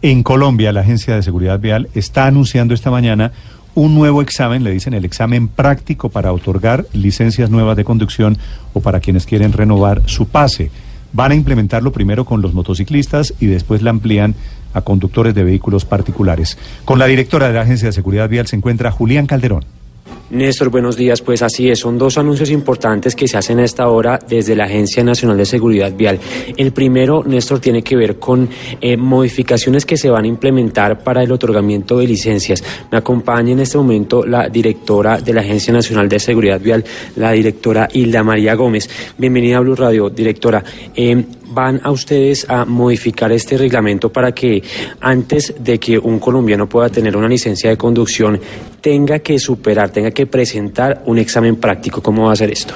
[0.00, 3.32] En Colombia, la Agencia de Seguridad Vial está anunciando esta mañana
[3.74, 8.38] un nuevo examen, le dicen el examen práctico para otorgar licencias nuevas de conducción
[8.74, 10.70] o para quienes quieren renovar su pase.
[11.12, 14.36] Van a implementarlo primero con los motociclistas y después la amplían
[14.72, 16.58] a conductores de vehículos particulares.
[16.84, 19.64] Con la directora de la Agencia de Seguridad Vial se encuentra Julián Calderón.
[20.30, 21.22] Néstor, buenos días.
[21.22, 24.64] Pues así es, son dos anuncios importantes que se hacen a esta hora desde la
[24.64, 26.20] Agencia Nacional de Seguridad Vial.
[26.54, 28.46] El primero, Néstor, tiene que ver con
[28.82, 32.62] eh, modificaciones que se van a implementar para el otorgamiento de licencias.
[32.92, 36.84] Me acompaña en este momento la directora de la Agencia Nacional de Seguridad Vial,
[37.16, 38.90] la directora Hilda María Gómez.
[39.16, 40.62] Bienvenida a Blue Radio, directora.
[40.94, 44.62] Eh, van a ustedes a modificar este reglamento para que
[45.00, 48.38] antes de que un colombiano pueda tener una licencia de conducción
[48.80, 52.02] tenga que superar, tenga que presentar un examen práctico.
[52.02, 52.74] ¿Cómo va a ser esto?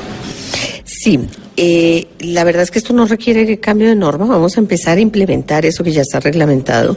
[0.84, 1.18] Sí,
[1.56, 4.26] eh, la verdad es que esto no requiere cambio de norma.
[4.26, 6.96] Vamos a empezar a implementar eso que ya está reglamentado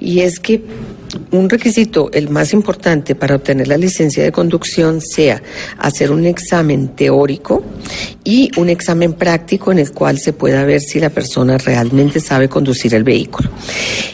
[0.00, 0.62] y es que
[1.30, 5.42] un requisito, el más importante para obtener la licencia de conducción, sea
[5.78, 7.64] hacer un examen teórico
[8.24, 12.48] y un examen práctico en el cual se pueda ver si la persona realmente sabe
[12.48, 13.50] conducir el vehículo.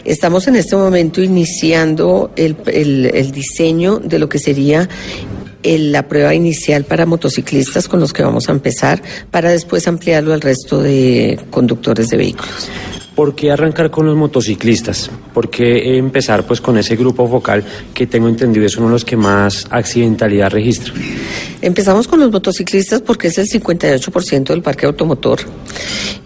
[0.05, 4.89] Estamos en este momento iniciando el, diseño de lo que sería
[5.65, 10.41] la prueba inicial para motociclistas con los que vamos a empezar para después ampliarlo al
[10.41, 12.69] resto de conductores de vehículos.
[13.15, 15.11] ¿Por qué arrancar con los motociclistas?
[15.35, 19.05] ¿Por qué empezar pues con ese grupo focal que tengo entendido es uno de los
[19.05, 20.95] que más accidentalidad registra?
[21.61, 25.41] Empezamos con los motociclistas porque es el 58% del parque automotor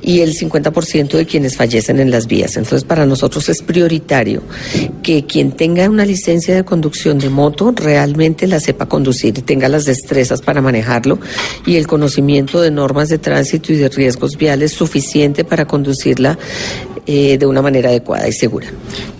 [0.00, 2.56] y el 50% de quienes fallecen en las vías.
[2.56, 4.42] Entonces, para nosotros es prioritario
[5.03, 9.68] que quien tenga una licencia de conducción de moto realmente la sepa conducir y tenga
[9.68, 11.18] las destrezas para manejarlo
[11.66, 16.38] y el conocimiento de normas de tránsito y de riesgos viales suficiente para conducirla
[17.06, 18.66] eh, de una manera adecuada y segura.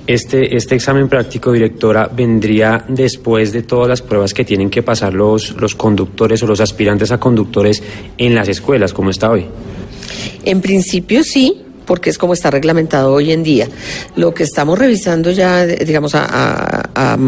[0.06, 5.15] Este, este examen práctico, directora, vendría después de todas las pruebas que tienen que pasar
[5.15, 7.82] los, los conductores o los aspirantes a conductores
[8.19, 9.47] en las escuelas, como está hoy.
[10.44, 13.69] En principio sí, porque es como está reglamentado hoy en día.
[14.16, 17.19] Lo que estamos revisando ya, digamos, a, a, a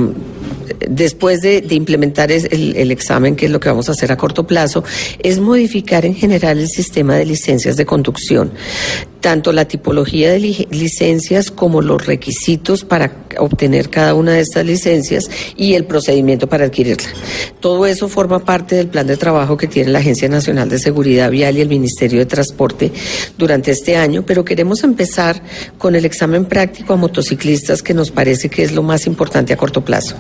[0.89, 4.17] después de, de implementar el, el, examen, que es lo que vamos a hacer a
[4.17, 4.85] corto plazo,
[5.21, 8.53] es modificar en general el sistema de licencias de conducción
[9.21, 15.31] tanto la tipología de licencias como los requisitos para obtener cada una de estas licencias
[15.57, 17.09] y el procedimiento para adquirirla.
[17.61, 21.31] Todo eso forma parte del plan de trabajo que tiene la Agencia Nacional de Seguridad
[21.31, 22.93] Vial y el Ministerio de Transporte
[23.37, 25.43] durante este año, pero queremos empezar
[25.77, 29.57] con el examen práctico a motociclistas que nos parece que es lo más importante a
[29.57, 30.17] corto plazo.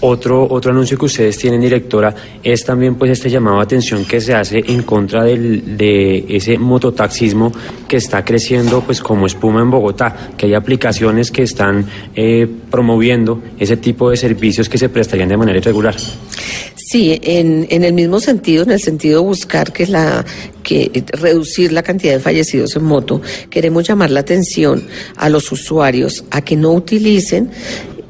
[0.00, 4.20] Otro, otro anuncio que ustedes tienen, directora, es también pues este llamado a atención que
[4.20, 7.52] se hace en contra del, de ese mototaxismo
[7.86, 11.86] que está creciendo pues como espuma en Bogotá, que hay aplicaciones que están
[12.16, 12.31] eh,
[12.70, 15.96] promoviendo ese tipo de servicios que se prestarían de manera irregular.
[16.76, 20.24] Sí, en, en el mismo sentido, en el sentido de buscar que la
[20.62, 23.20] que reducir la cantidad de fallecidos en moto,
[23.50, 27.50] queremos llamar la atención a los usuarios a que no utilicen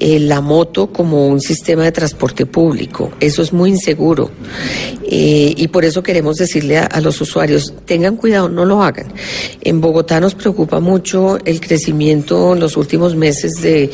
[0.04, 3.12] eh, la moto como un sistema de transporte público.
[3.20, 4.32] Eso es muy inseguro.
[5.14, 9.12] Eh, y por eso queremos decirle a, los usuarios, tengan cuidado, no lo hagan.
[9.60, 13.92] En Bogotá nos preocupa mucho el crecimiento en los últimos meses de,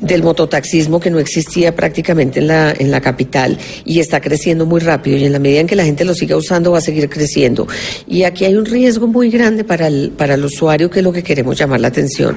[0.00, 4.80] del mototaxismo que no existía prácticamente en la, en la capital y está creciendo muy
[4.80, 7.08] rápido y en la medida en que la gente lo siga usando va a seguir
[7.08, 7.68] creciendo.
[8.08, 11.12] Y aquí hay un riesgo muy grande para el, para el usuario que es lo
[11.12, 12.36] que queremos llamar la atención.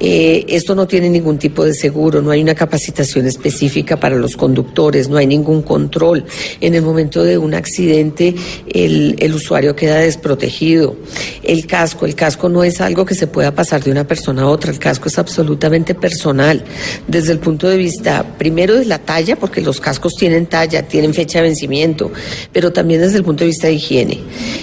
[0.00, 4.36] Eh, esto no tiene ningún tipo de seguro, no hay una capacitación específica para los
[4.36, 6.24] conductores, no hay ningún control.
[6.60, 8.34] En el momento de un accidente,
[8.68, 10.96] el, el, usuario queda desprotegido.
[11.44, 14.48] El casco, el casco no es algo que se pueda pasar de una persona a
[14.48, 16.64] otra, el casco es absolutamente personal.
[17.06, 21.14] Desde el punto de vista, primero de la talla, porque los cascos tienen talla, tienen
[21.14, 22.10] fecha de vencimiento,
[22.52, 24.18] pero también desde el punto de vista de higiene.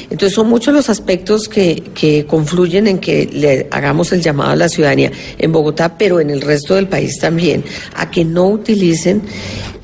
[0.09, 4.55] Entonces son muchos los aspectos que, que confluyen en que le hagamos el llamado a
[4.57, 7.52] la ciudadanía en Bogotá, pero en el resto del país también,
[7.95, 9.21] a que no utilicen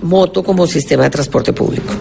[0.02, 1.94] moto como sistema de transporte público.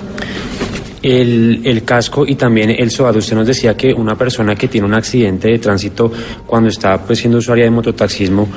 [1.03, 3.17] el, el casco y también el SOAT.
[3.17, 6.11] Usted nos decía que una persona que tiene un accidente de tránsito
[6.47, 8.49] cuando está pues, siendo usuaria de mototaxismo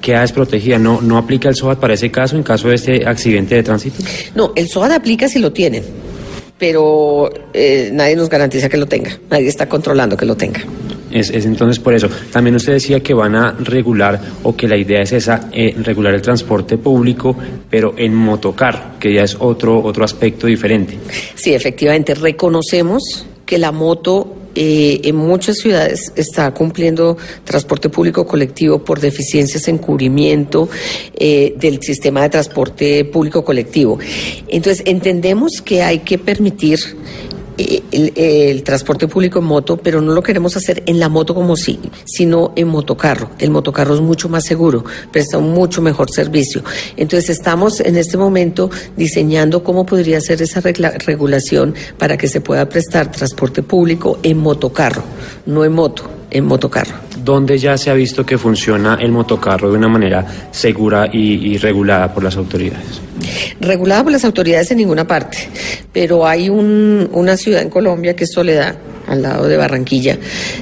[0.00, 0.78] queda desprotegida.
[0.78, 4.02] ¿No, ¿No aplica el SOAT para ese caso en caso de este accidente de tránsito?
[4.34, 5.82] No, el SOAT aplica si lo tienen,
[6.58, 10.60] pero eh, nadie nos garantiza que lo tenga, nadie está controlando que lo tenga.
[11.10, 12.08] Es, es, entonces por eso.
[12.32, 16.14] También usted decía que van a regular o que la idea es esa, eh, regular
[16.14, 17.36] el transporte público,
[17.68, 20.98] pero en motocar, que ya es otro, otro aspecto diferente.
[21.34, 28.80] Sí, efectivamente, reconocemos que la moto eh, en muchas ciudades está cumpliendo transporte público colectivo
[28.80, 30.68] por deficiencias en cubrimiento
[31.14, 33.98] eh, del sistema de transporte público colectivo.
[34.48, 36.80] Entonces, entendemos que hay que permitir
[37.92, 41.78] el, transporte público en moto, pero no lo queremos hacer en la moto como sí,
[42.04, 43.30] sino en motocarro.
[43.38, 46.62] El motocarro es mucho más seguro, presta un mucho mejor servicio.
[46.96, 52.40] Entonces estamos en este momento diseñando cómo podría ser esa regla, regulación para que se
[52.40, 55.02] pueda prestar transporte público en motocarro,
[55.46, 56.94] no en moto, en motocarro.
[57.24, 62.12] ¿Dónde ya se ha visto que funciona el motocarro de una manera segura y regulada
[62.14, 63.09] por las autoridades?
[63.60, 65.38] Regulada por las autoridades en ninguna parte,
[65.92, 68.76] pero hay un, una ciudad en Colombia que es Soledad,
[69.06, 70.18] al lado de Barranquilla,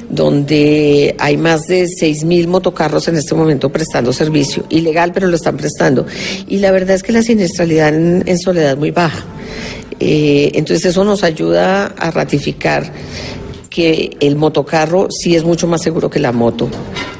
[0.09, 5.55] donde hay más de 6.000 motocarros en este momento prestando servicio, ilegal, pero lo están
[5.55, 6.05] prestando.
[6.47, 9.23] Y la verdad es que la siniestralidad en, Soledad es muy baja.
[9.99, 12.91] Eh, entonces eso nos ayuda a ratificar
[13.69, 16.69] que el motocarro sí es mucho más seguro que la moto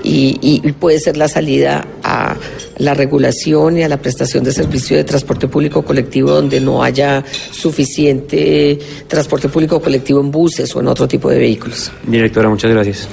[0.04, 2.36] y, y, puede ser la salida a
[2.78, 7.24] la regulación y a la prestación de servicio de transporte público colectivo donde no haya
[7.52, 11.92] suficiente transporte público colectivo en buses o en otro tipo de vehículos.
[12.08, 13.08] Directora, muchas gracias.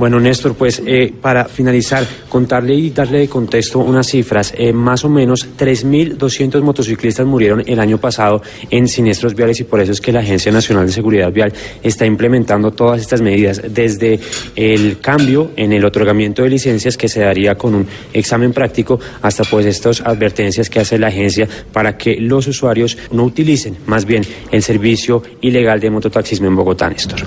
[0.00, 4.54] Bueno, Néstor, pues eh, para finalizar, contarle y darle de contexto unas cifras.
[4.56, 9.78] Eh, más o menos 3.200 motociclistas murieron el año pasado en siniestros viales y por
[9.78, 11.52] eso es que la Agencia Nacional de Seguridad Vial
[11.82, 14.18] está implementando todas estas medidas, desde
[14.56, 19.44] el cambio en el otorgamiento de licencias que se daría con un examen práctico hasta
[19.44, 24.22] pues estas advertencias que hace la agencia para que los usuarios no utilicen más bien
[24.50, 27.20] el servicio ilegal de mototaxismo en Bogotá, Néstor.